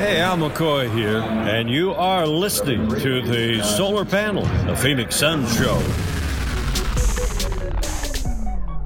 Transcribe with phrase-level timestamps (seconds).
[0.00, 5.46] Hey, Al McCoy here, and you are listening to the Solar Panel, the Phoenix Sun
[5.48, 5.78] Show.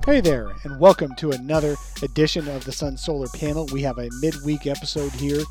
[0.04, 3.68] Hey there, and welcome to another edition of the Sun Solar Panel.
[3.72, 5.44] We have a midweek episode here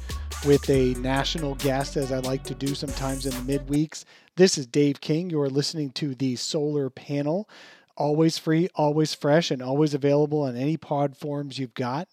[0.46, 4.04] with a national guest, as I like to do sometimes in the midweeks.
[4.36, 5.30] This is Dave King.
[5.30, 7.48] You are listening to the Solar Panel.
[7.96, 12.10] Always free, always fresh, and always available on any pod forms you've got.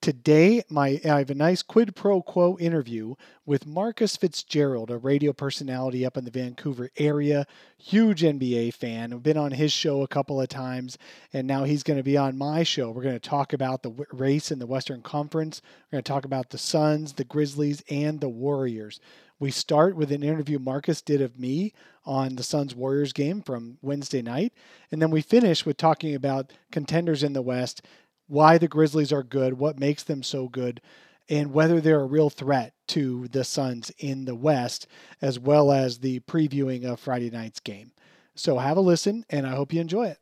[0.00, 5.34] Today, my I have a nice quid pro quo interview with Marcus Fitzgerald, a radio
[5.34, 9.12] personality up in the Vancouver area, huge NBA fan.
[9.12, 10.96] I've been on his show a couple of times,
[11.34, 12.90] and now he's going to be on my show.
[12.90, 15.60] We're going to talk about the race in the Western Conference.
[15.92, 19.00] We're going to talk about the Suns, the Grizzlies, and the Warriors.
[19.38, 21.74] We start with an interview Marcus did of me
[22.06, 24.54] on the Suns Warriors game from Wednesday night,
[24.90, 27.82] and then we finish with talking about contenders in the West
[28.30, 30.80] why the Grizzlies are good, what makes them so good,
[31.28, 34.86] and whether they're a real threat to the Suns in the West,
[35.20, 37.90] as well as the previewing of Friday night's game.
[38.36, 40.18] So have a listen, and I hope you enjoy it.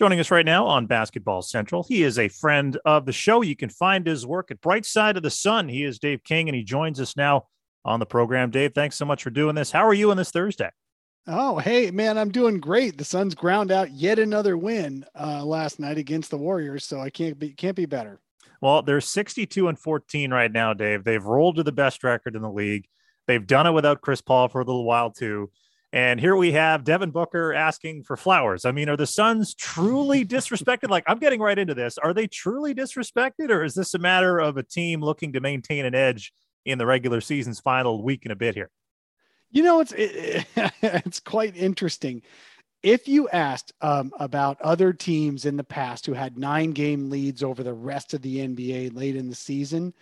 [0.00, 3.42] Joining us right now on Basketball Central, he is a friend of the show.
[3.42, 5.68] You can find his work at Bright Side of the Sun.
[5.68, 7.46] He is Dave King, and he joins us now
[7.84, 8.50] on the program.
[8.50, 9.70] Dave, thanks so much for doing this.
[9.70, 10.70] How are you on this Thursday?
[11.30, 12.96] Oh, hey, man, I'm doing great.
[12.96, 17.10] The Suns ground out yet another win uh, last night against the Warriors, so I
[17.10, 18.18] can't be can't be better.
[18.62, 21.04] Well, they're 62 and 14 right now, Dave.
[21.04, 22.86] They've rolled to the best record in the league.
[23.26, 25.50] They've done it without Chris Paul for a little while too.
[25.92, 28.64] And here we have Devin Booker asking for flowers.
[28.64, 30.88] I mean, are the Suns truly disrespected?
[30.88, 31.98] like, I'm getting right into this.
[31.98, 35.84] Are they truly disrespected, or is this a matter of a team looking to maintain
[35.84, 36.32] an edge
[36.64, 38.70] in the regular season's final week and a bit here?
[39.50, 40.46] You know, it's it,
[40.82, 42.22] it's quite interesting.
[42.82, 47.42] If you asked um, about other teams in the past who had nine game leads
[47.42, 49.94] over the rest of the NBA late in the season,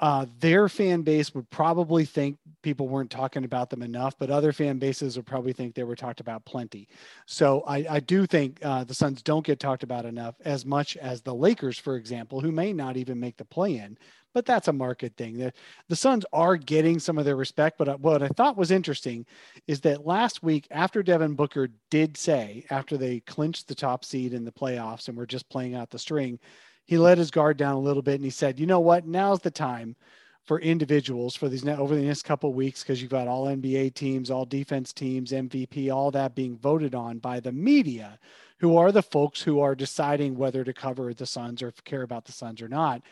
[0.00, 4.52] uh, their fan base would probably think people weren't talking about them enough, but other
[4.52, 6.86] fan bases would probably think they were talked about plenty.
[7.24, 10.96] So I, I do think uh, the Suns don't get talked about enough as much
[10.98, 13.96] as the Lakers, for example, who may not even make the play in,
[14.34, 15.38] but that's a market thing.
[15.38, 15.50] The,
[15.88, 19.24] the Suns are getting some of their respect, but uh, what I thought was interesting
[19.66, 24.34] is that last week, after Devin Booker did say, after they clinched the top seed
[24.34, 26.38] in the playoffs and were just playing out the string,
[26.86, 29.40] he let his guard down a little bit and he said, you know what, now's
[29.40, 29.96] the time
[30.44, 34.30] for individuals for these over the next couple weeks because you've got all NBA teams,
[34.30, 38.18] all defense teams, MVP, all that being voted on by the media,
[38.60, 42.24] who are the folks who are deciding whether to cover the Suns or care about
[42.24, 43.02] the Suns or not.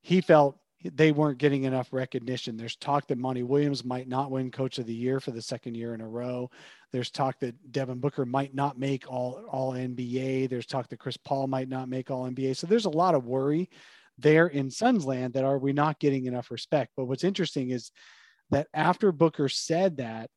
[0.00, 2.56] He felt they weren't getting enough recognition.
[2.56, 5.76] There's talk that Monty Williams might not win Coach of the Year for the second
[5.76, 6.50] year in a row.
[6.92, 10.48] There's talk that Devin Booker might not make all all NBA.
[10.48, 12.56] There's talk that Chris Paul might not make all NBA.
[12.56, 13.70] So there's a lot of worry
[14.18, 16.92] there in Suns land that are we not getting enough respect.
[16.96, 17.90] But what's interesting is
[18.50, 20.30] that after Booker said that,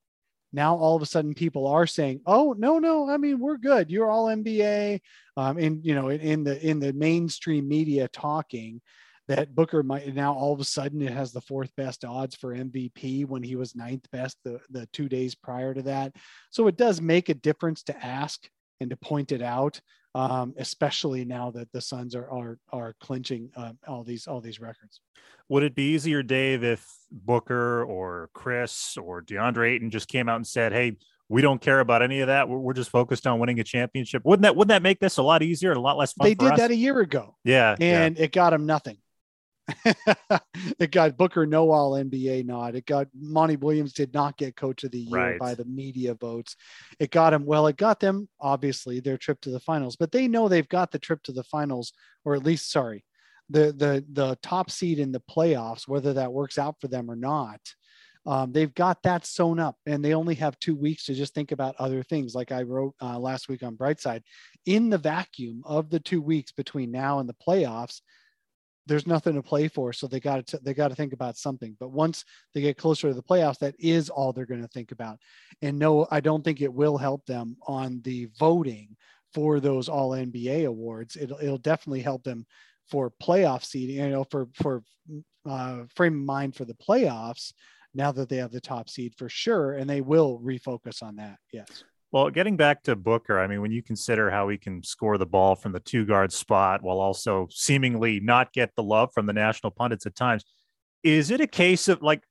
[0.53, 3.91] now all of a sudden people are saying, "Oh no, no, I mean we're good.
[3.91, 5.01] You're all NBA."
[5.35, 8.81] Um, and you know, in, in the in the mainstream media talking
[9.27, 12.55] that Booker might now all of a sudden it has the fourth best odds for
[12.55, 16.13] MVP when he was ninth best the, the two days prior to that.
[16.51, 18.47] So it does make a difference to ask
[18.79, 19.79] and to point it out,
[20.13, 24.59] um, especially now that the Suns are are are clinching uh, all these all these
[24.59, 25.01] records.
[25.49, 30.37] Would it be easier, Dave, if Booker or Chris or DeAndre Ayton just came out
[30.37, 30.97] and said, "Hey"?
[31.27, 32.47] we don't care about any of that.
[32.47, 34.23] We're, we're, just focused on winning a championship.
[34.25, 36.27] Wouldn't that wouldn't that make this a lot easier and a lot less fun?
[36.27, 36.59] They did us?
[36.59, 37.35] that a year ago.
[37.43, 38.25] Yeah, and yeah.
[38.25, 38.97] it got them nothing.
[40.79, 42.75] it got Booker no all NBA nod.
[42.75, 45.39] It got Monty Williams did not get coach of the year right.
[45.39, 46.55] by the media votes.
[46.99, 50.27] It got him well, it got them obviously their trip to the finals, but they
[50.27, 51.93] know they've got the trip to the finals,
[52.23, 53.03] or at least sorry,
[53.49, 57.15] the the the top seed in the playoffs, whether that works out for them or
[57.15, 57.59] not.
[58.27, 61.51] Um, they've got that sewn up and they only have two weeks to just think
[61.51, 64.23] about other things like i wrote uh, last week on brightside
[64.65, 68.01] in the vacuum of the two weeks between now and the playoffs
[68.85, 71.76] there's nothing to play for so they got to they got to think about something.
[71.79, 72.23] But once
[72.53, 75.20] they get closer to the playoffs that is all they're going to think about.
[75.61, 78.96] And no i don't think it will help them on the voting
[79.34, 81.16] for those all nba awards.
[81.16, 82.46] It'll, it'll definitely help them
[82.90, 84.84] for playoff seeding you know for for
[85.47, 87.53] uh, frame of mind for the playoffs
[87.93, 91.38] now that they have the top seed for sure and they will refocus on that
[91.52, 95.17] yes well, getting back to Booker, I mean, when you consider how he can score
[95.17, 99.25] the ball from the two guard spot while also seemingly not get the love from
[99.25, 100.46] the national pundits at times,
[101.03, 102.23] is it a case of like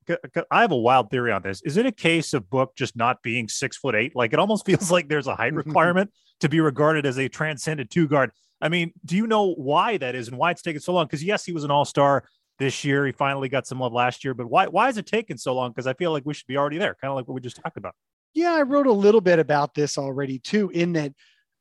[0.50, 1.62] I have a wild theory on this?
[1.62, 4.17] Is it a case of Book just not being six foot eight?
[4.17, 6.11] Like it almost feels like there's a height requirement
[6.41, 8.32] to be regarded as a transcendent two guard.
[8.61, 11.06] I mean, do you know why that is and why it's taken so long?
[11.06, 12.25] Because yes, he was an all star
[12.59, 13.06] this year.
[13.06, 15.71] He finally got some love last year, but why why is it taking so long?
[15.71, 17.61] Because I feel like we should be already there, kind of like what we just
[17.62, 17.94] talked about.
[18.35, 21.13] Yeah, I wrote a little bit about this already too, in that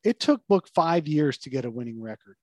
[0.04, 2.36] it took Book five years to get a winning record,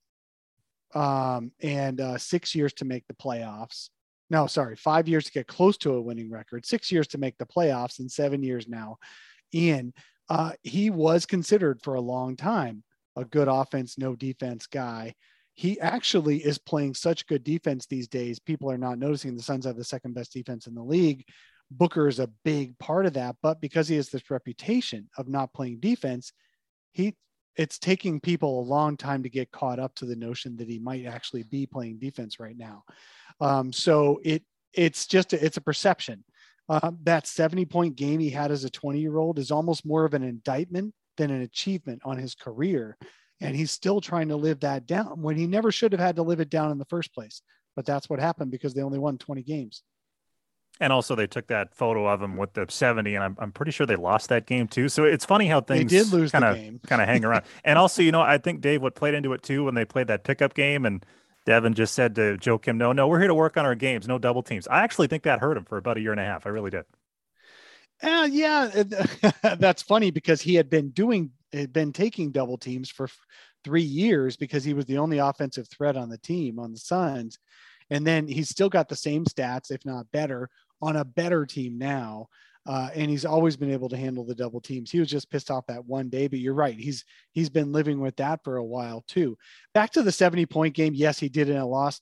[0.95, 3.91] um, and uh, six years to make the playoffs.
[4.31, 7.37] No, sorry, five years to get close to a winning record, six years to make
[7.39, 8.97] the playoffs, and seven years now.
[9.53, 9.93] And
[10.29, 12.85] uh, he was considered for a long time
[13.17, 15.15] a good offense, no defense guy
[15.61, 18.39] he actually is playing such good defense these days.
[18.39, 21.27] People are not noticing the Suns have the second best defense in the league.
[21.71, 25.53] Booker is a big part of that, but because he has this reputation of not
[25.53, 26.33] playing defense,
[26.93, 27.17] he
[27.57, 30.79] it's taking people a long time to get caught up to the notion that he
[30.79, 32.85] might actually be playing defense right now.
[33.41, 36.25] Um, so it it's just a, it's a perception.
[36.69, 40.05] Uh, that 70 point game he had as a 20 year old is almost more
[40.05, 42.97] of an indictment than an achievement on his career
[43.41, 46.23] and he's still trying to live that down when he never should have had to
[46.23, 47.43] live it down in the first place.
[47.75, 49.83] But that's what happened because they only won 20 games.
[50.81, 53.71] And also, they took that photo of him with the 70, and I'm, I'm pretty
[53.71, 54.89] sure they lost that game too.
[54.89, 57.45] So it's funny how things they did lose kind of kind of hang around.
[57.65, 60.07] and also, you know, I think Dave what played into it too when they played
[60.07, 61.05] that pickup game, and
[61.45, 64.09] Devin just said to Joe Kim, "No, no, we're here to work on our games,
[64.09, 66.25] no double teams." I actually think that hurt him for about a year and a
[66.25, 66.47] half.
[66.47, 66.85] I really did.
[68.03, 68.83] Uh, yeah,
[69.59, 73.09] that's funny because he had been doing had been taking double teams for
[73.65, 77.39] three years because he was the only offensive threat on the team on the Suns.
[77.91, 80.49] And then he's still got the same stats, if not better,
[80.83, 82.29] on a better team now.
[82.67, 84.91] Uh, and he's always been able to handle the double teams.
[84.91, 86.79] He was just pissed off that one day, but you're right.
[86.79, 89.39] He's he's been living with that for a while too.
[89.73, 90.95] Back to the 70 point game.
[90.95, 92.01] Yes, he did in a loss.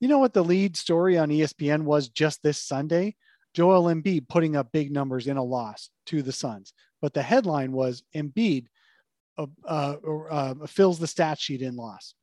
[0.00, 3.14] You know what the lead story on ESPN was just this Sunday?
[3.54, 6.72] Joel Embiid putting up big numbers in a loss to the Suns.
[7.00, 8.66] But the headline was Embiid
[9.38, 12.14] uh, uh, fills the stat sheet in loss.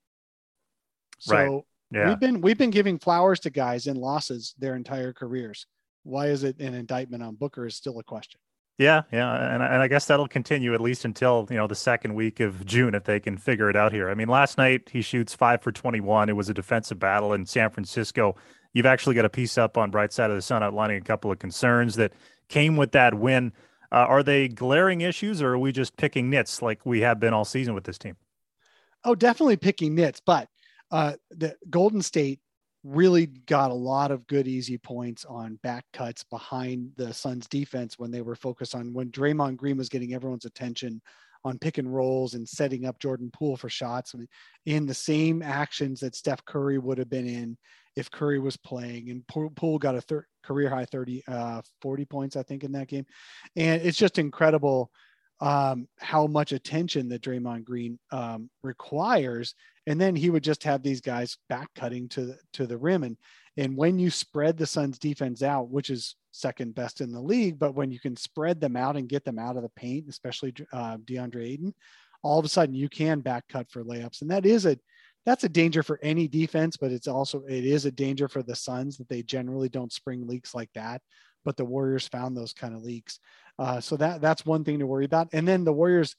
[1.20, 1.62] So right.
[1.92, 2.10] yeah.
[2.10, 5.66] we've been we've been giving flowers to guys in losses their entire careers.
[6.08, 8.40] Why is it an indictment on Booker is still a question.
[8.78, 12.14] Yeah, yeah, and, and I guess that'll continue at least until you know the second
[12.14, 14.10] week of June if they can figure it out here.
[14.10, 16.30] I mean, last night he shoots five for twenty-one.
[16.30, 18.36] It was a defensive battle in San Francisco.
[18.74, 21.32] You've actually got a piece up on Bright Side of the Sun outlining a couple
[21.32, 22.14] of concerns that
[22.50, 23.52] came with that win.
[23.92, 27.34] Uh, are they glaring issues, or are we just picking nits like we have been
[27.34, 28.16] all season with this team?
[29.04, 30.22] Oh, definitely picking nits.
[30.24, 30.50] But
[30.92, 32.40] uh, the Golden State
[32.88, 38.00] really got a lot of good easy points on back cuts behind the Suns defense
[38.00, 41.02] when they were focused on when Draymond Green was getting everyone's attention
[41.44, 44.16] on pick and rolls and setting up Jordan Poole for shots
[44.66, 47.58] in the same actions that Steph Curry would have been in
[47.96, 49.10] if Curry was playing.
[49.10, 52.88] And Poole got a thir- career high 30, uh, 40 points, I think, in that
[52.88, 53.06] game.
[53.56, 54.92] And it's just incredible
[55.40, 59.54] um, how much attention that Draymond Green um, requires.
[59.86, 63.04] And then he would just have these guys back cutting to to the rim.
[63.04, 63.18] And,
[63.56, 67.58] and when you spread the Suns defense out, which is second best in the league,
[67.58, 70.54] but when you can spread them out and get them out of the paint, especially
[70.74, 71.74] uh, DeAndre Ayton,
[72.22, 74.22] all of a sudden you can back cut for layups.
[74.22, 74.78] And that is a,
[75.26, 78.56] that's a danger for any defense, but it's also it is a danger for the
[78.56, 81.02] Suns that they generally don't spring leaks like that.
[81.48, 83.20] But the Warriors found those kind of leaks,
[83.58, 85.30] uh, so that that's one thing to worry about.
[85.32, 86.16] And then the Warriors'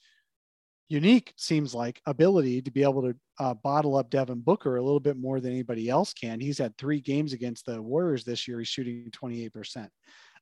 [0.89, 5.01] unique seems like ability to be able to uh, bottle up Devin Booker a little
[5.01, 6.41] bit more than anybody else can.
[6.41, 8.59] He's had three games against the Warriors this year.
[8.59, 9.89] He's shooting 28%.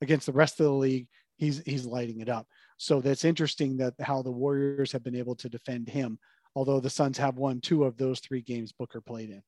[0.01, 2.47] Against the rest of the league, he's he's lighting it up.
[2.77, 6.19] So that's interesting that how the Warriors have been able to defend him
[6.57, 9.43] although the Suns have won two of those three games Booker played in.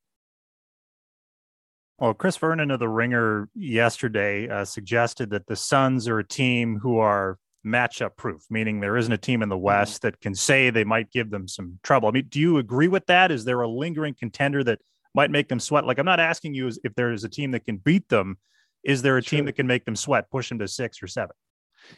[1.98, 6.78] Well, Chris Vernon of the Ringer yesterday uh, suggested that the Suns are a team
[6.78, 9.64] who are matchup proof, meaning there isn't a team in the mm-hmm.
[9.64, 12.08] West that can say they might give them some trouble.
[12.08, 13.32] I mean, do you agree with that?
[13.32, 14.78] Is there a lingering contender that
[15.12, 15.86] might make them sweat?
[15.86, 18.38] Like, I'm not asking you if there is a team that can beat them.
[18.84, 21.34] Is there a team that can make them sweat, push them to six or seven?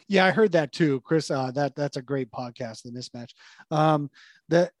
[0.07, 1.29] Yeah, I heard that too, Chris.
[1.29, 3.33] Uh, that that's a great podcast, the mismatch.
[3.69, 4.09] Um,
[4.49, 4.71] the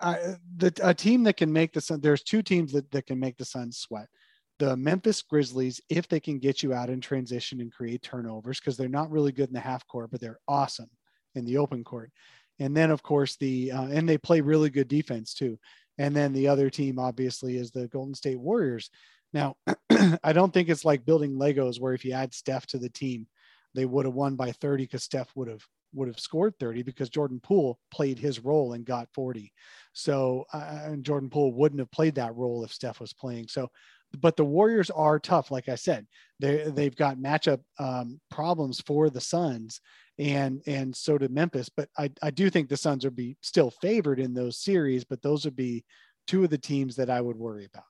[0.00, 3.20] I, the, a team that can make the Sun, there's two teams that, that can
[3.20, 4.08] make the Suns sweat.
[4.58, 8.76] The Memphis Grizzlies, if they can get you out in transition and create turnovers, because
[8.76, 10.90] they're not really good in the half court, but they're awesome
[11.34, 12.10] in the open court.
[12.60, 15.58] And then, of course, the uh, and they play really good defense too.
[15.98, 18.90] And then the other team, obviously, is the Golden State Warriors.
[19.32, 19.56] Now,
[20.22, 23.26] I don't think it's like building Legos where if you add Steph to the team,
[23.74, 27.08] they would have won by 30 because Steph would have would have scored 30 because
[27.08, 29.52] Jordan Poole played his role and got 40.
[29.92, 33.46] So, uh, and Jordan Poole wouldn't have played that role if Steph was playing.
[33.48, 33.70] So,
[34.20, 35.50] but the Warriors are tough.
[35.50, 36.06] Like I said,
[36.40, 39.80] they they've got matchup um, problems for the Suns,
[40.18, 41.68] and and so did Memphis.
[41.68, 45.04] But I I do think the Suns would be still favored in those series.
[45.04, 45.84] But those would be
[46.26, 47.84] two of the teams that I would worry about.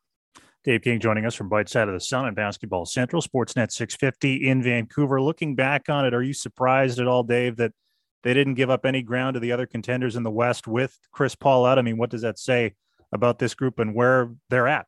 [0.64, 4.48] Dave King joining us from Bright Side of the Sun and Basketball Central, Sportsnet 650
[4.48, 5.20] in Vancouver.
[5.20, 7.72] Looking back on it, are you surprised at all, Dave, that
[8.22, 11.34] they didn't give up any ground to the other contenders in the West with Chris
[11.34, 11.78] Paul out?
[11.78, 12.72] I mean, what does that say
[13.12, 14.86] about this group and where they're at?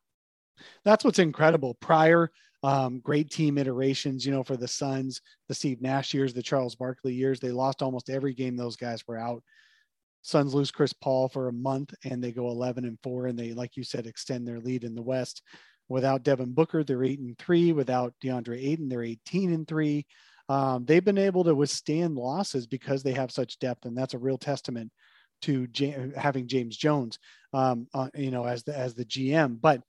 [0.85, 1.75] That's what's incredible.
[1.75, 2.31] Prior
[2.63, 6.75] um, great team iterations, you know, for the Suns, the Steve Nash years, the Charles
[6.75, 9.43] Barkley years, they lost almost every game those guys were out.
[10.23, 13.53] Suns lose Chris Paul for a month and they go 11 and four, and they,
[13.53, 15.41] like you said, extend their lead in the West.
[15.87, 17.71] Without Devin Booker, they're eight and three.
[17.71, 20.05] Without DeAndre Ayton, they're 18 and three.
[20.49, 24.19] Um, they've been able to withstand losses because they have such depth, and that's a
[24.19, 24.91] real testament
[25.43, 27.19] to J- having James Jones,
[27.53, 29.59] um, uh, you know, as the as the GM.
[29.61, 29.81] But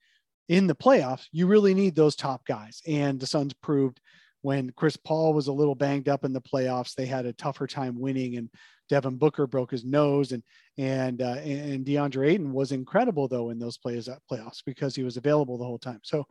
[0.49, 4.01] in the playoffs, you really need those top guys, and the Suns proved
[4.43, 7.67] when Chris Paul was a little banged up in the playoffs, they had a tougher
[7.67, 8.49] time winning, and
[8.89, 10.43] Devin Booker broke his nose, and
[10.77, 15.03] and uh, and DeAndre Ayton was incredible though in those plays uh, playoffs because he
[15.03, 16.01] was available the whole time.
[16.03, 16.25] So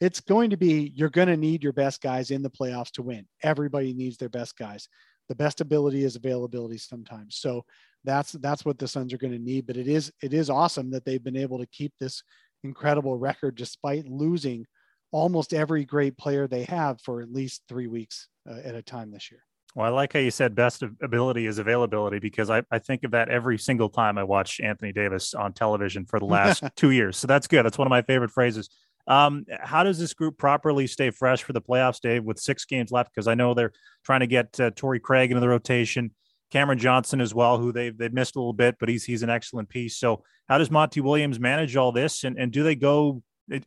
[0.00, 3.02] it's going to be you're going to need your best guys in the playoffs to
[3.02, 3.26] win.
[3.42, 4.88] Everybody needs their best guys.
[5.28, 7.36] The best ability is availability sometimes.
[7.36, 7.64] So
[8.04, 9.66] that's that's what the Suns are going to need.
[9.66, 12.22] But it is it is awesome that they've been able to keep this
[12.64, 14.66] incredible record despite losing
[15.10, 19.10] almost every great player they have for at least three weeks uh, at a time
[19.10, 19.42] this year.
[19.74, 23.10] Well, I like how you said best ability is availability because I, I think of
[23.12, 27.16] that every single time I watch Anthony Davis on television for the last two years.
[27.16, 27.64] So that's good.
[27.64, 28.70] That's one of my favorite phrases.
[29.06, 32.90] Um, how does this group properly stay fresh for the playoffs, Dave, with six games
[32.92, 33.10] left?
[33.14, 33.72] Because I know they're
[34.04, 36.10] trying to get uh, Torrey Craig into the rotation,
[36.50, 39.30] Cameron Johnson as well, who they've they've missed a little bit, but he's he's an
[39.30, 39.96] excellent piece.
[39.96, 43.22] So how does Monty Williams manage all this, and and do they go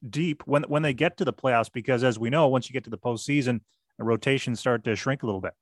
[0.09, 1.71] deep when when they get to the playoffs?
[1.71, 3.61] Because as we know once you get to the postseason
[4.01, 5.53] the rotations start to shrink a little bit.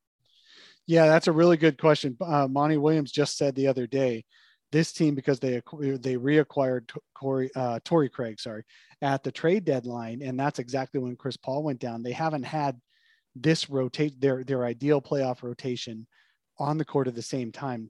[0.87, 2.17] Yeah that's a really good question.
[2.21, 4.23] Uh, monty williams just said the other day
[4.71, 8.63] this team because they they reacquired Corey, uh, Torrey Craig sorry
[9.01, 12.03] at the trade deadline and that's exactly when Chris Paul went down.
[12.03, 12.79] They haven't had
[13.35, 16.07] this rotate their their ideal playoff rotation
[16.59, 17.89] on the court at the same time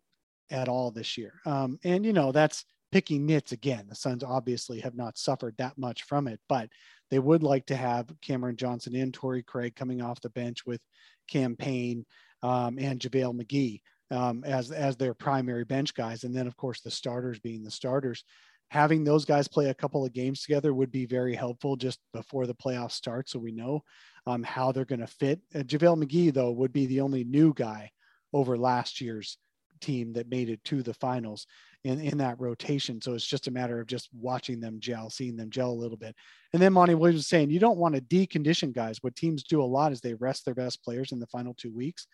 [0.52, 3.86] at all this year um, and you know that's picking nits again.
[3.88, 6.70] The Suns obviously have not suffered that much from it, but
[7.12, 10.82] they would like to have Cameron Johnson and Torrey Craig coming off the bench with
[11.28, 12.06] Cam Payne
[12.44, 16.24] um, and JaVale McGee um, as, as their primary bench guys.
[16.24, 18.24] And then, of course, the starters being the starters.
[18.72, 22.46] Having those guys play a couple of games together would be very helpful just before
[22.46, 23.82] the playoffs start so we know
[24.28, 25.42] um, how they're going to fit.
[25.56, 27.90] Uh, JaVale McGee, though, would be the only new guy
[28.34, 29.38] over last year's
[29.82, 31.48] team that made it to the finals
[31.84, 33.02] in, in that rotation.
[33.02, 35.98] So it's just a matter of just watching them gel, seeing them gel a little
[35.98, 36.16] bit.
[36.54, 39.02] And then Monty Williams was saying, you don't want to decondition guys.
[39.02, 41.72] What teams do a lot is they rest their best players in the final two
[41.72, 42.08] weeks.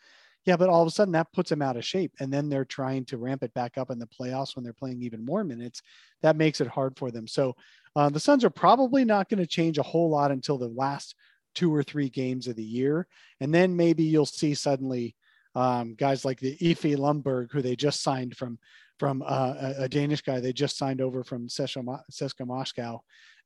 [0.45, 2.11] Yeah, but all of a sudden that puts them out of shape.
[2.19, 5.01] And then they're trying to ramp it back up in the playoffs when they're playing
[5.01, 5.81] even more minutes.
[6.21, 7.27] That makes it hard for them.
[7.27, 7.55] So
[7.95, 11.15] uh, the Suns are probably not going to change a whole lot until the last
[11.55, 13.07] two or three games of the year.
[13.39, 15.15] And then maybe you'll see suddenly
[15.55, 18.59] um, guys like the Efe Lundberg, who they just signed from
[18.97, 23.01] from uh, a, Danish guy they just signed over from CSKA Moscow.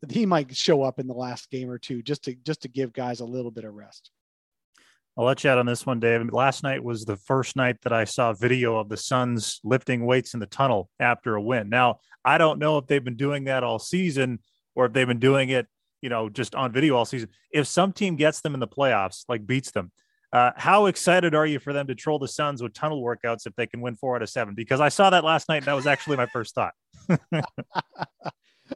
[0.07, 2.93] He might show up in the last game or two just to just to give
[2.93, 4.11] guys a little bit of rest.
[5.17, 6.31] I'll let you out on this one, Dave.
[6.31, 10.33] Last night was the first night that I saw video of the Suns lifting weights
[10.33, 11.67] in the tunnel after a win.
[11.67, 14.39] Now, I don't know if they've been doing that all season
[14.75, 15.67] or if they've been doing it,
[16.01, 17.29] you know, just on video all season.
[17.51, 19.91] If some team gets them in the playoffs, like beats them,
[20.31, 23.55] uh, how excited are you for them to troll the Suns with tunnel workouts if
[23.55, 24.53] they can win four out of seven?
[24.53, 26.73] Because I saw that last night, and that was actually my first thought.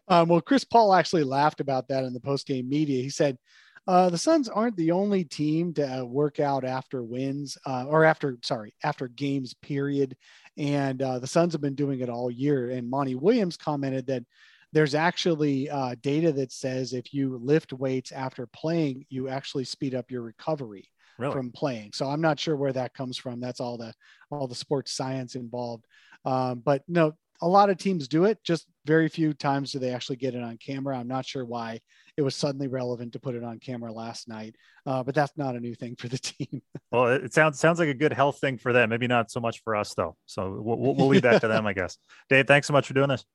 [0.08, 3.04] um, well, Chris Paul actually laughed about that in the post-game media.
[3.04, 3.38] He said,
[3.86, 8.04] uh, "The Suns aren't the only team to uh, work out after wins, uh, or
[8.04, 9.54] after sorry, after games.
[9.54, 10.18] Period.
[10.58, 14.24] And uh, the Suns have been doing it all year." And Monty Williams commented that
[14.72, 19.94] there's actually uh, data that says if you lift weights after playing, you actually speed
[19.94, 21.34] up your recovery really?
[21.34, 21.92] from playing.
[21.94, 23.40] So I'm not sure where that comes from.
[23.40, 23.94] That's all the
[24.32, 25.86] all the sports science involved.
[26.26, 28.40] Um, but no, a lot of teams do it.
[28.44, 30.98] Just very few times do they actually get it on camera.
[30.98, 31.80] I'm not sure why
[32.16, 34.56] it was suddenly relevant to put it on camera last night,
[34.86, 36.62] uh, but that's not a new thing for the team.
[36.92, 38.90] well, it sounds sounds like a good health thing for them.
[38.90, 40.16] Maybe not so much for us though.
[40.26, 41.98] So we'll, we'll leave that to them, I guess.
[42.30, 43.26] Dave, thanks so much for doing this.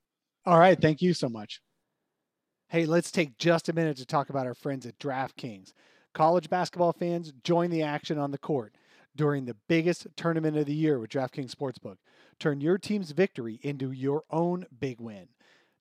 [0.45, 1.61] All right, thank you so much.
[2.69, 5.73] Hey, let's take just a minute to talk about our friends at DraftKings.
[6.13, 8.75] College basketball fans, join the action on the court
[9.15, 11.97] during the biggest tournament of the year with DraftKings Sportsbook.
[12.39, 15.27] Turn your team's victory into your own big win.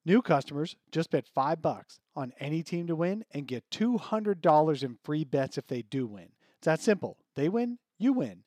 [0.05, 4.99] New customers just bet 5 bucks on any team to win and get $200 in
[5.05, 6.29] free bets if they do win.
[6.57, 7.19] It's that simple.
[7.35, 8.43] They win, you win.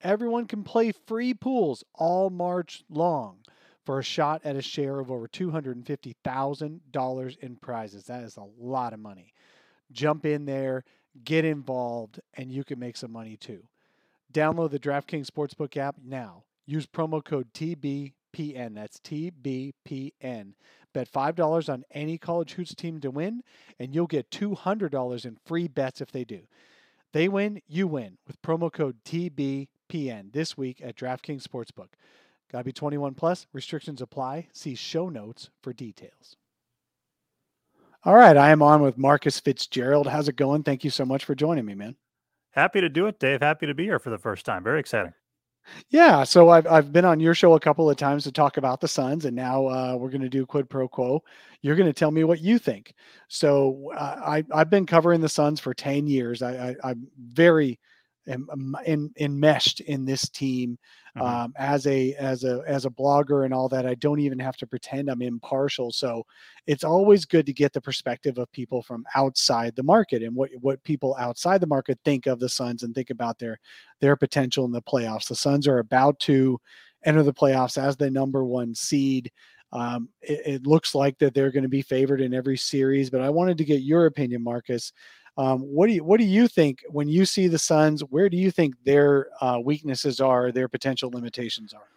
[0.00, 3.38] Everyone can play free pools all March long.
[3.84, 8.04] for a shot at a share of over $250,000 in prizes.
[8.04, 9.32] That is a lot of money.
[9.90, 10.84] Jump in there,
[11.24, 13.64] get involved, and you can make some money too.
[14.32, 16.44] Download the DraftKings Sportsbook app now.
[16.64, 18.74] Use promo code TBPN.
[18.74, 20.52] That's TBPN.
[20.94, 23.42] Bet $5 on any college hoops team to win,
[23.78, 26.40] and you'll get $200 in free bets if they do.
[27.12, 31.88] They win, you win with promo code TBPN this week at DraftKings Sportsbook.
[32.50, 33.46] Gotta be 21 plus.
[33.52, 34.48] Restrictions apply.
[34.52, 36.36] See show notes for details.
[38.04, 40.08] All right, I am on with Marcus Fitzgerald.
[40.08, 40.64] How's it going?
[40.64, 41.94] Thank you so much for joining me, man.
[42.50, 43.40] Happy to do it, Dave.
[43.40, 44.64] Happy to be here for the first time.
[44.64, 45.14] Very exciting.
[45.90, 48.80] Yeah, so I've I've been on your show a couple of times to talk about
[48.80, 51.22] the Suns, and now uh, we're going to do quid pro quo.
[51.60, 52.94] You're going to tell me what you think.
[53.28, 56.42] So uh, I I've been covering the Suns for ten years.
[56.42, 57.78] I, I I'm very
[58.28, 60.78] am, in, enmeshed in this team
[61.16, 61.26] mm-hmm.
[61.26, 63.86] um, as a as a as a blogger and all that.
[63.86, 65.92] I don't even have to pretend I'm impartial.
[65.92, 66.24] So
[66.66, 70.50] it's always good to get the perspective of people from outside the market and what
[70.60, 73.58] what people outside the market think of the Suns and think about their
[74.00, 75.28] their potential in the playoffs.
[75.28, 76.60] The Suns are about to
[77.04, 79.30] enter the playoffs as the number one seed.
[79.72, 83.22] Um, it, it, looks like that they're going to be favored in every series, but
[83.22, 84.92] I wanted to get your opinion, Marcus.
[85.36, 88.02] Um, what do you what do you think when you see the Suns?
[88.02, 91.88] Where do you think their uh, weaknesses are, their potential limitations are?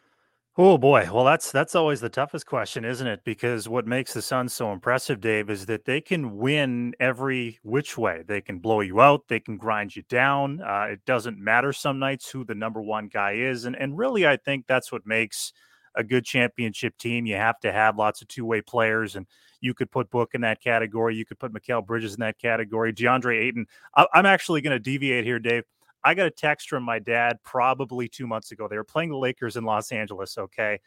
[0.57, 3.25] Oh boy, well that's that's always the toughest question, isn't it?
[3.25, 7.97] Because what makes the Suns so impressive, Dave, is that they can win every which
[7.97, 8.23] way.
[8.25, 10.61] They can blow you out, they can grind you down.
[10.61, 14.25] Uh, it doesn't matter some nights who the number one guy is, and and really,
[14.25, 15.51] I think that's what makes
[15.95, 17.25] a good championship team.
[17.25, 19.25] You have to have lots of two way players and
[19.61, 21.15] you could put Book in that category.
[21.15, 22.93] You could put Mikal Bridges in that category.
[22.93, 23.67] DeAndre Ayton.
[23.95, 25.63] I- I'm actually going to deviate here, Dave.
[26.03, 28.67] I got a text from my dad probably two months ago.
[28.67, 30.37] They were playing the Lakers in Los Angeles.
[30.37, 30.79] Okay.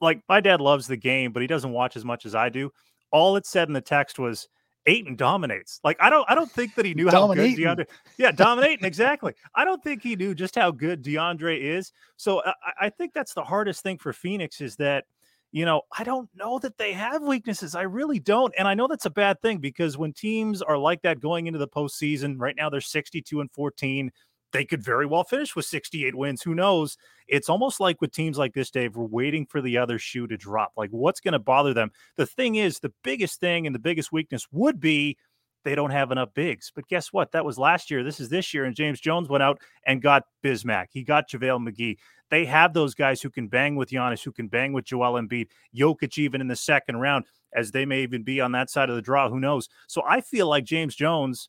[0.00, 2.70] Like my dad loves the game, but he doesn't watch as much as I do.
[3.10, 4.48] All it said in the text was,
[4.88, 5.80] Ayton dominates.
[5.84, 7.86] Like I don't I don't think that he knew how good DeAndre.
[8.18, 9.34] Yeah, dominating exactly.
[9.54, 11.92] I don't think he knew just how good DeAndre is.
[12.16, 15.04] So I, I think that's the hardest thing for Phoenix is that
[15.50, 17.74] you know, I don't know that they have weaknesses.
[17.74, 18.52] I really don't.
[18.58, 21.58] And I know that's a bad thing because when teams are like that going into
[21.58, 24.10] the postseason, right now they're 62 and 14.
[24.52, 26.42] They could very well finish with 68 wins.
[26.42, 26.96] Who knows?
[27.26, 30.36] It's almost like with teams like this, Dave, we're waiting for the other shoe to
[30.36, 30.72] drop.
[30.76, 31.90] Like, what's going to bother them?
[32.16, 35.18] The thing is, the biggest thing and the biggest weakness would be
[35.64, 36.72] they don't have enough bigs.
[36.74, 37.32] But guess what?
[37.32, 38.02] That was last year.
[38.02, 38.64] This is this year.
[38.64, 40.86] And James Jones went out and got Bismack.
[40.90, 41.98] He got JaVale McGee.
[42.30, 45.48] They have those guys who can bang with Giannis, who can bang with Joel Embiid,
[45.76, 48.96] Jokic even in the second round, as they may even be on that side of
[48.96, 49.28] the draw.
[49.28, 49.68] Who knows?
[49.88, 51.48] So I feel like James Jones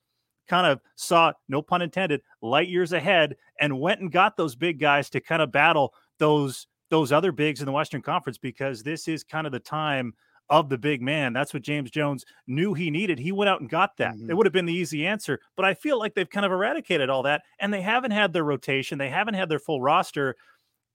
[0.50, 4.80] kind of saw, no pun intended, light years ahead and went and got those big
[4.80, 9.08] guys to kind of battle those those other bigs in the Western Conference because this
[9.08, 10.12] is kind of the time
[10.50, 11.34] of the big man.
[11.34, 13.20] That's what James Jones knew he needed.
[13.20, 14.16] He went out and got that.
[14.16, 14.32] Mm-hmm.
[14.32, 17.08] It would have been the easy answer, but I feel like they've kind of eradicated
[17.12, 18.98] all that and they haven't had their rotation.
[18.98, 20.36] They haven't had their full roster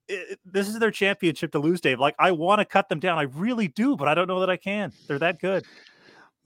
[0.09, 2.01] it, this is their championship to lose, Dave.
[2.01, 4.51] Like I want to cut them down, I really do, but I don't know that
[4.51, 4.93] I can.
[5.07, 5.65] They're that good.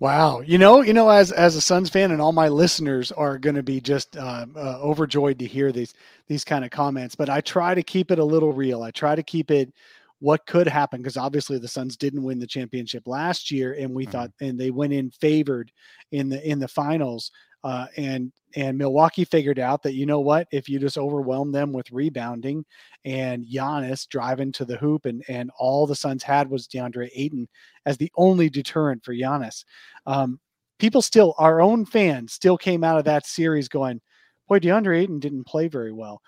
[0.00, 3.37] Wow, you know, you know, as as a Suns fan, and all my listeners are
[3.37, 5.94] going to be just uh, uh, overjoyed to hear these
[6.28, 7.16] these kind of comments.
[7.16, 8.84] But I try to keep it a little real.
[8.84, 9.72] I try to keep it
[10.20, 14.04] what could happen because obviously the Suns didn't win the championship last year, and we
[14.04, 14.12] mm-hmm.
[14.12, 15.72] thought, and they went in favored
[16.12, 17.32] in the in the finals.
[17.64, 21.72] Uh, and and Milwaukee figured out that you know what, if you just overwhelm them
[21.72, 22.64] with rebounding
[23.04, 27.48] and Giannis driving to the hoop, and and all the Suns had was DeAndre Ayton
[27.84, 29.64] as the only deterrent for Giannis.
[30.06, 30.40] Um,
[30.78, 34.00] people still, our own fans, still came out of that series going,
[34.48, 36.22] "Boy, DeAndre Ayton didn't play very well."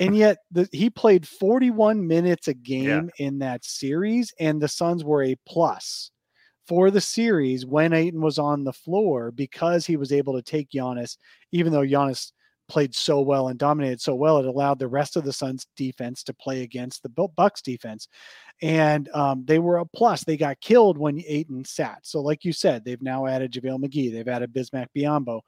[0.00, 3.26] and yet the, he played 41 minutes a game yeah.
[3.26, 6.10] in that series, and the Suns were a plus
[6.66, 10.70] for the series when Ayton was on the floor because he was able to take
[10.70, 11.16] Giannis,
[11.52, 12.32] even though Giannis
[12.68, 16.22] played so well and dominated so well, it allowed the rest of the Suns defense
[16.24, 18.08] to play against the Bucks defense.
[18.62, 20.24] And um, they were a plus.
[20.24, 21.98] They got killed when Ayton sat.
[22.02, 25.40] So, like you said, they've now added JaVale McGee, they've added Bismack Biyombo.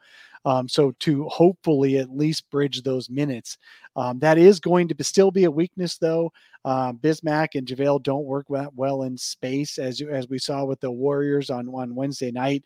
[0.45, 3.59] Um, so to hopefully at least bridge those minutes,
[3.97, 6.33] um, that is going to still be a weakness though.
[6.65, 10.81] Um, Bismack and JaVale don't work that well in space as as we saw with
[10.81, 12.65] the Warriors on on Wednesday night.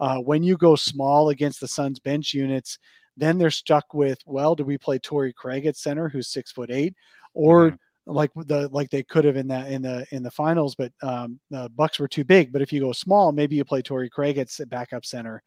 [0.00, 2.78] Uh, when you go small against the Suns bench units,
[3.16, 6.70] then they're stuck with well, do we play Torrey Craig at center, who's six foot
[6.70, 6.94] eight,
[7.34, 10.74] or mm-hmm like the like they could have in that in the in the finals,
[10.74, 12.52] but um, the Bucks were too big.
[12.52, 15.42] But if you go small, maybe you play Torrey Craig at backup center.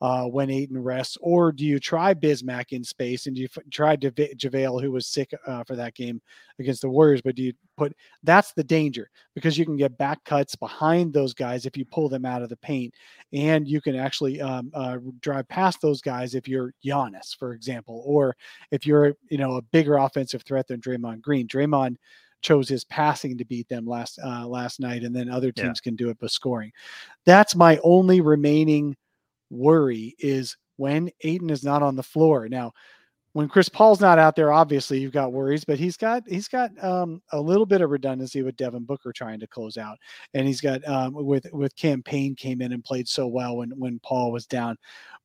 [0.00, 3.64] Uh, when Ayton rests, or do you try Bismack in space and do you f-
[3.72, 6.20] try JaVale, who was sick uh, for that game
[6.60, 10.22] against the Warriors, but do you put that's the danger because you can get back
[10.24, 12.94] cuts behind those guys if you pull them out of the paint,
[13.32, 18.02] and you can actually um, uh, drive past those guys if you're Giannis, for example,
[18.06, 18.36] or
[18.70, 21.48] if you're you know a bigger offensive threat than Draymond Green.
[21.48, 21.96] Draymond
[22.40, 25.88] chose his passing to beat them last uh, last night, and then other teams yeah.
[25.88, 26.70] can do it by scoring.
[27.24, 28.96] That's my only remaining
[29.50, 32.48] worry is when Ayton is not on the floor.
[32.48, 32.72] Now,
[33.32, 36.70] when Chris Paul's not out there, obviously you've got worries, but he's got he's got
[36.82, 39.98] um, a little bit of redundancy with Devin Booker trying to close out,
[40.34, 43.70] and he's got um, with with Cam Payne came in and played so well when
[43.78, 44.76] when Paul was down.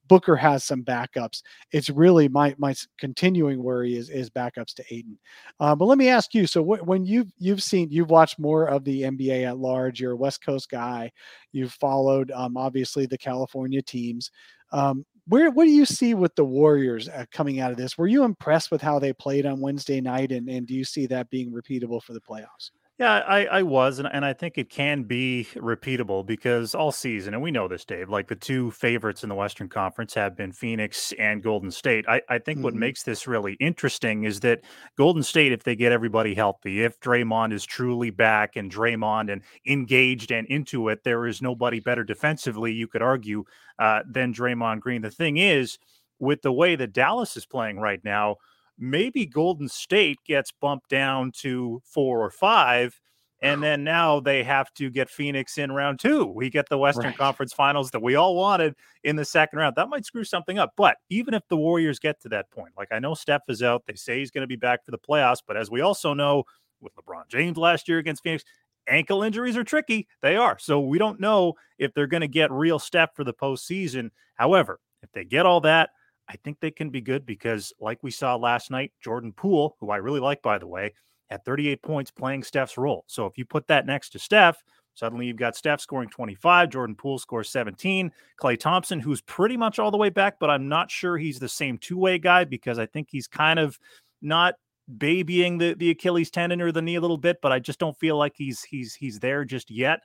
[0.09, 1.43] Booker has some backups.
[1.71, 5.17] It's really my my continuing worry is is backups to Ayton.
[5.61, 8.83] Uh, but let me ask you: so when you've you've seen you've watched more of
[8.83, 11.09] the NBA at large, you're a West Coast guy.
[11.53, 14.29] You've followed um, obviously the California teams.
[14.73, 17.97] Um, where what do you see with the Warriors uh, coming out of this?
[17.97, 21.05] Were you impressed with how they played on Wednesday night, and and do you see
[21.07, 22.71] that being repeatable for the playoffs?
[22.99, 27.34] Yeah, I, I was, and, and I think it can be repeatable because all season,
[27.34, 30.51] and we know this, Dave, like the two favorites in the Western Conference have been
[30.51, 32.06] Phoenix and Golden State.
[32.08, 32.65] I, I think mm-hmm.
[32.65, 34.62] what makes this really interesting is that
[34.95, 39.41] Golden State, if they get everybody healthy, if Draymond is truly back and Draymond and
[39.65, 43.43] engaged and into it, there is nobody better defensively, you could argue,
[43.79, 45.01] uh, than Draymond Green.
[45.01, 45.79] The thing is,
[46.19, 48.38] with the way that Dallas is playing right now,
[48.77, 52.99] maybe Golden State gets bumped down to four or five.
[53.41, 56.25] And then now they have to get Phoenix in round two.
[56.25, 57.17] We get the Western right.
[57.17, 59.75] Conference Finals that we all wanted in the second round.
[59.75, 60.71] That might screw something up.
[60.77, 63.83] But even if the Warriors get to that point, like I know Steph is out,
[63.86, 65.41] they say he's going to be back for the playoffs.
[65.45, 66.45] But as we also know,
[66.79, 68.45] with LeBron James last year against Phoenix,
[68.88, 70.07] ankle injuries are tricky.
[70.21, 70.57] They are.
[70.57, 74.12] So we don't know if they're going to get real Steph for the postseason.
[74.36, 75.89] However, if they get all that,
[76.29, 79.91] I think they can be good because, like we saw last night, Jordan Poole, who
[79.91, 80.93] I really like, by the way,
[81.29, 83.03] had 38 points playing Steph's role.
[83.07, 86.95] So if you put that next to Steph, suddenly you've got Steph scoring 25, Jordan
[86.95, 90.91] Poole scores 17, Klay Thompson, who's pretty much all the way back, but I'm not
[90.91, 93.77] sure he's the same two way guy because I think he's kind of
[94.21, 94.55] not
[94.97, 97.97] babying the, the Achilles tendon or the knee a little bit, but I just don't
[97.97, 100.01] feel like he's he's he's there just yet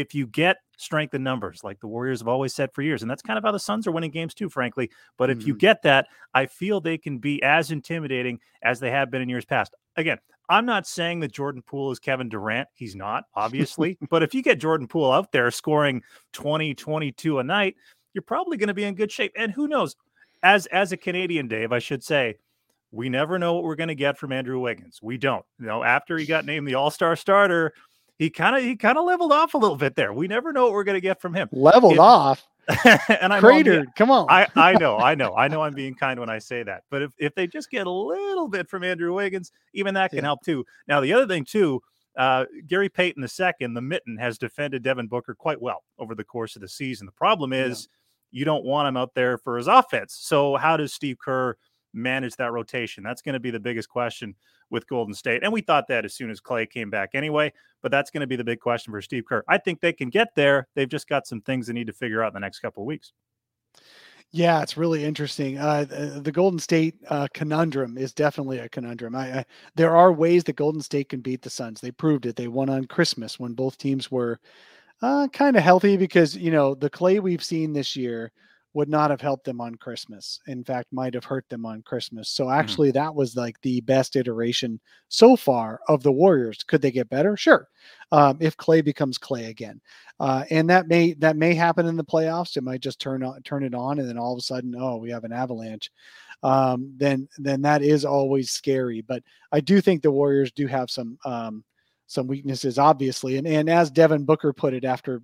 [0.00, 3.10] if you get strength in numbers, like the Warriors have always said for years, and
[3.10, 4.90] that's kind of how the Suns are winning games too, frankly.
[5.16, 5.48] But if mm-hmm.
[5.48, 9.28] you get that, I feel they can be as intimidating as they have been in
[9.28, 9.74] years past.
[9.96, 12.68] Again, I'm not saying that Jordan Poole is Kevin Durant.
[12.74, 13.98] He's not, obviously.
[14.10, 17.76] but if you get Jordan Poole out there scoring 20, 22 a night,
[18.14, 19.32] you're probably going to be in good shape.
[19.36, 19.96] And who knows?
[20.42, 22.36] As as a Canadian, Dave, I should say,
[22.92, 25.00] we never know what we're going to get from Andrew Wiggins.
[25.02, 25.44] We don't.
[25.58, 27.72] You know, after he got named the All-Star starter,
[28.18, 30.12] he kind of he kind of leveled off a little bit there.
[30.12, 31.48] We never know what we're going to get from him.
[31.52, 32.46] Leveled off.
[33.08, 33.94] and I'm cratered.
[33.94, 34.26] Come on.
[34.28, 35.62] I, I know, I know, I know.
[35.62, 36.82] I'm being kind when I say that.
[36.90, 40.18] But if if they just get a little bit from Andrew Wiggins, even that can
[40.18, 40.24] yeah.
[40.24, 40.64] help too.
[40.88, 41.82] Now the other thing too.
[42.16, 46.56] Uh, Gary Payton II, the mitten, has defended Devin Booker quite well over the course
[46.56, 47.04] of the season.
[47.04, 47.88] The problem is
[48.32, 48.38] yeah.
[48.38, 50.16] you don't want him out there for his offense.
[50.18, 51.58] So how does Steve Kerr
[51.96, 53.02] manage that rotation?
[53.02, 54.34] That's going to be the biggest question
[54.70, 55.42] with Golden State.
[55.42, 58.26] And we thought that as soon as Klay came back anyway, but that's going to
[58.26, 59.44] be the big question for Steve Kerr.
[59.48, 60.68] I think they can get there.
[60.74, 62.86] They've just got some things they need to figure out in the next couple of
[62.86, 63.12] weeks.
[64.32, 65.56] Yeah, it's really interesting.
[65.56, 69.14] Uh, the, Golden State uh, conundrum is definitely a conundrum.
[69.14, 69.44] I, I,
[69.76, 71.80] there are ways that Golden State can beat the Suns.
[71.80, 72.34] They proved it.
[72.34, 74.40] They won on Christmas when both teams were
[75.00, 78.32] uh, kind of healthy because you know the Klay we've seen this year
[78.76, 80.38] would not have helped them on Christmas.
[80.48, 82.28] In fact, might have hurt them on Christmas.
[82.28, 82.60] So mm-hmm.
[82.60, 82.98] actually, mm-hmm.
[82.98, 86.62] that was like the best iteration so far of the Warriors.
[86.62, 87.38] Could they get better?
[87.38, 87.68] Sure.
[88.12, 89.80] Um, if Klay becomes Klay again,
[90.20, 92.58] uh, and that may that may happen in the playoffs.
[92.58, 94.98] It might just turn on turn it on, and then all of a sudden, oh,
[94.98, 95.90] we have an avalanche.
[96.42, 99.00] Um, then then that is always scary.
[99.00, 101.64] But I do think the Warriors do have some um,
[102.08, 103.38] some weaknesses, obviously.
[103.38, 105.22] And and as Devin Booker put it after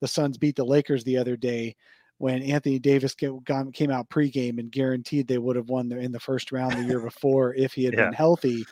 [0.00, 1.76] the Suns beat the Lakers the other day
[2.24, 3.42] when Anthony Davis came
[3.90, 7.52] out pregame and guaranteed they would have won in the first round the year before
[7.54, 8.06] if he had yeah.
[8.06, 8.64] been healthy.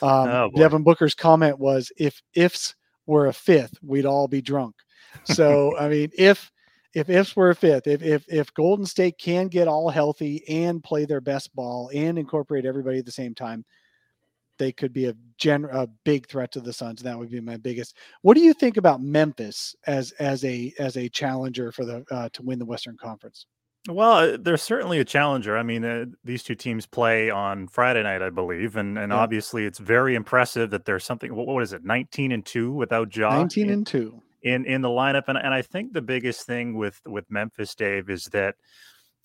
[0.00, 4.76] Um, oh, Devin Booker's comment was, "If ifs were a fifth, we'd all be drunk."
[5.24, 6.50] So I mean, if
[6.94, 10.82] if ifs were a fifth, if if if Golden State can get all healthy and
[10.82, 13.66] play their best ball and incorporate everybody at the same time,
[14.58, 17.00] they could be a gen a big threat to the Suns.
[17.00, 17.96] And that would be my biggest.
[18.22, 22.28] What do you think about Memphis as as a as a challenger for the uh,
[22.32, 23.46] to win the Western Conference?
[23.86, 25.58] Well, uh, they're certainly a challenger.
[25.58, 29.18] I mean, uh, these two teams play on Friday night, I believe, and and yeah.
[29.18, 31.34] obviously it's very impressive that there's something.
[31.34, 31.84] What, what is it?
[31.84, 33.30] Nineteen and two without Ja.
[33.30, 37.00] Nineteen and two in in the lineup, and and I think the biggest thing with
[37.06, 38.54] with Memphis, Dave, is that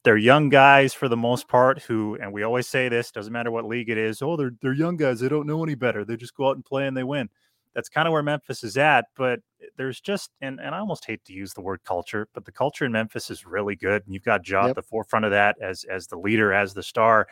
[0.03, 3.51] they're young guys for the most part who, and we always say this, doesn't matter
[3.51, 4.21] what league it is.
[4.21, 5.19] Oh, they're they're young guys.
[5.19, 6.05] They don't know any better.
[6.05, 7.29] They just go out and play and they win.
[7.75, 9.05] That's kind of where Memphis is at.
[9.15, 9.41] But
[9.77, 12.85] there's just, and, and I almost hate to use the word culture, but the culture
[12.85, 14.03] in Memphis is really good.
[14.05, 14.69] And you've got Ja yep.
[14.69, 17.27] at the forefront of that as as the leader, as the star.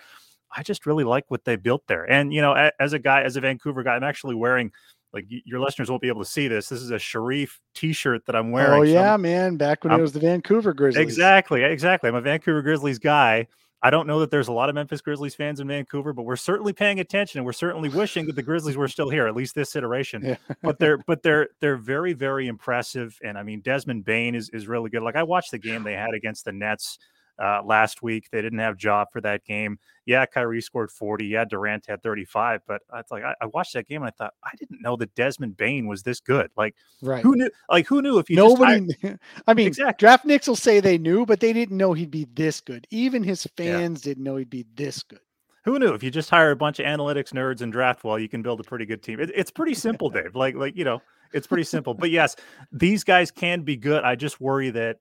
[0.56, 2.10] I just really like what they built there.
[2.10, 4.72] And you know, as a guy, as a Vancouver guy, I'm actually wearing
[5.18, 6.70] like your listeners won't be able to see this.
[6.70, 8.80] This is a Shareef T-shirt that I'm wearing.
[8.80, 9.58] Oh yeah, so man!
[9.58, 11.02] Back when I'm, it was the Vancouver Grizzlies.
[11.02, 12.08] Exactly, exactly.
[12.08, 13.48] I'm a Vancouver Grizzlies guy.
[13.82, 16.36] I don't know that there's a lot of Memphis Grizzlies fans in Vancouver, but we're
[16.36, 19.54] certainly paying attention and we're certainly wishing that the Grizzlies were still here, at least
[19.54, 20.24] this iteration.
[20.26, 20.38] Yeah.
[20.64, 24.68] but they're but they're they're very very impressive, and I mean Desmond Bane is is
[24.68, 25.04] really good.
[25.04, 26.98] Like I watched the game they had against the Nets
[27.39, 28.30] uh, last week.
[28.32, 29.80] They didn't have Job for that game.
[30.06, 31.26] Yeah, Kyrie scored 40.
[31.26, 32.62] Yeah, Durant had 35.
[32.67, 35.13] But I like I, I, watched that game and I thought I didn't know that
[35.15, 36.50] Desmond Bane was this good.
[36.56, 37.21] Like, right?
[37.21, 37.50] Who knew?
[37.69, 38.88] Like, who knew if you nobody?
[39.02, 39.19] Hired...
[39.47, 40.00] I mean, exactly.
[40.00, 42.88] Draft Nicks will say they knew, but they didn't know he'd be this good.
[42.91, 44.12] Even his fans yeah.
[44.12, 45.19] didn't know he'd be this good.
[45.65, 45.93] Who knew?
[45.93, 48.62] If you just hire a bunch of analytics nerds and draft well, you can build
[48.62, 49.19] a pretty good team.
[49.19, 50.34] It, it's pretty simple, Dave.
[50.34, 51.02] Like, like you know,
[51.34, 51.93] it's pretty simple.
[51.93, 52.38] But yes,
[52.71, 54.04] these guys can be good.
[54.06, 55.00] I just worry that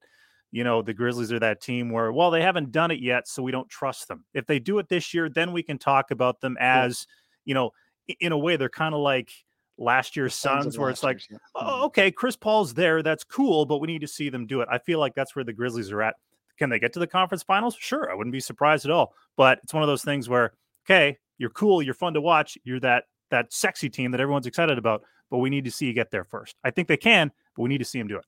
[0.56, 3.42] you know, the Grizzlies are that team where, well, they haven't done it yet, so
[3.42, 4.24] we don't trust them.
[4.32, 7.06] If they do it this year, then we can talk about them as,
[7.44, 7.72] you know,
[8.20, 9.30] in a way, they're kind of like
[9.76, 11.36] last year's Suns, where it's like, yeah.
[11.56, 11.82] oh, mm-hmm.
[11.84, 13.02] okay, Chris Paul's there.
[13.02, 14.68] That's cool, but we need to see them do it.
[14.70, 16.14] I feel like that's where the Grizzlies are at.
[16.56, 17.76] Can they get to the conference finals?
[17.78, 18.10] Sure.
[18.10, 19.12] I wouldn't be surprised at all.
[19.36, 20.54] But it's one of those things where,
[20.86, 24.78] okay, you're cool, you're fun to watch, you're that that sexy team that everyone's excited
[24.78, 26.56] about, but we need to see you get there first.
[26.64, 28.24] I think they can, but we need to see them do it.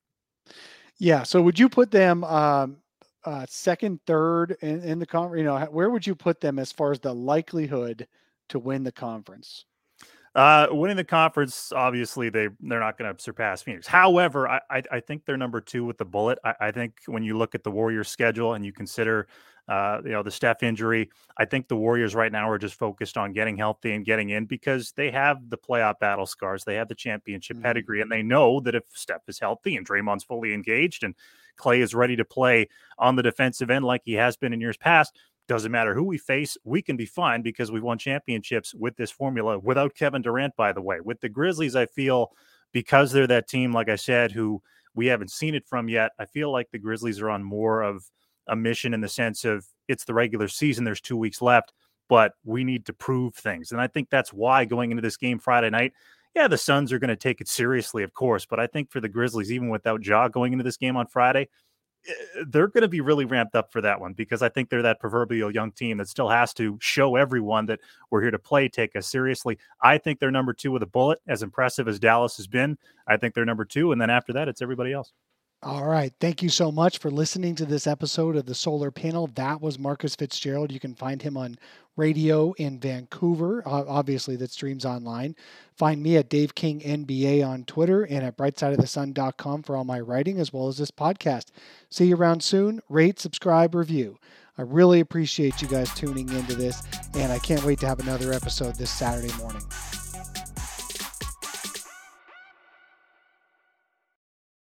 [0.98, 1.22] Yeah.
[1.22, 2.78] So would you put them um,
[3.24, 5.38] uh, second, third in, in the conference?
[5.38, 8.06] You know, where would you put them as far as the likelihood
[8.48, 9.64] to win the conference?
[10.34, 13.87] Uh, winning the conference, obviously they they're not going to surpass Phoenix.
[13.87, 16.38] However, I, I, I think they're number two with the bullet.
[16.44, 19.26] I, I think when you look at the Warriors' schedule and you consider
[19.68, 21.11] uh, you know, the Steph injury.
[21.37, 24.46] I think the Warriors right now are just focused on getting healthy and getting in
[24.46, 26.64] because they have the playoff battle scars.
[26.64, 27.64] They have the championship mm-hmm.
[27.64, 31.14] pedigree, and they know that if Steph is healthy and Draymond's fully engaged and
[31.59, 34.76] Klay is ready to play on the defensive end like he has been in years
[34.76, 35.16] past,
[35.48, 39.11] doesn't matter who we face, we can be fine because we've won championships with this
[39.11, 41.00] formula without Kevin Durant, by the way.
[41.00, 42.33] With the Grizzlies, I feel
[42.72, 44.62] because they're that team, like I said, who
[44.94, 48.04] we haven't seen it from yet, I feel like the Grizzlies are on more of
[48.48, 51.72] a mission in the sense of it's the regular season, there's two weeks left,
[52.08, 53.72] but we need to prove things.
[53.72, 55.92] And I think that's why going into this game Friday night,
[56.34, 58.46] yeah, the Suns are going to take it seriously, of course.
[58.46, 61.48] But I think for the Grizzlies, even without Ja going into this game on Friday,
[62.06, 62.12] eh,
[62.48, 65.00] they're going to be really ramped up for that one because I think they're that
[65.00, 67.80] proverbial young team that still has to show everyone that
[68.11, 69.58] we're here to play, take us seriously.
[69.82, 72.78] I think they're number two with a bullet, as impressive as Dallas has been.
[73.06, 73.92] I think they're number two.
[73.92, 75.12] And then after that, it's everybody else.
[75.60, 76.12] All right.
[76.20, 79.26] Thank you so much for listening to this episode of the Solar Panel.
[79.34, 80.70] That was Marcus Fitzgerald.
[80.70, 81.58] You can find him on
[81.96, 85.34] radio in Vancouver, obviously, that streams online.
[85.76, 90.38] Find me at Dave King NBA on Twitter and at brightsideofthesun.com for all my writing
[90.38, 91.46] as well as this podcast.
[91.90, 92.80] See you around soon.
[92.88, 94.16] Rate, subscribe, review.
[94.58, 96.82] I really appreciate you guys tuning into this,
[97.14, 99.62] and I can't wait to have another episode this Saturday morning.